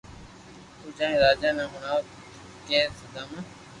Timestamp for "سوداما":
3.03-3.39